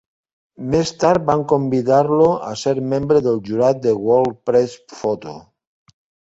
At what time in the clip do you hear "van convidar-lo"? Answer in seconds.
1.27-2.31